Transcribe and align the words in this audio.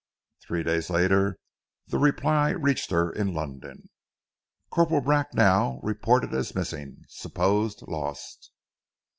Three 0.41 0.63
days 0.63 0.89
later 0.89 1.37
the 1.85 1.99
reply 1.99 2.49
reached 2.49 2.89
her 2.89 3.11
in 3.11 3.35
London. 3.35 3.91
"Corporal 4.71 5.01
Bracknell 5.01 5.79
reported 5.83 6.33
as 6.33 6.55
missing. 6.55 7.03
Supposed 7.07 7.83
lost." 7.87 8.49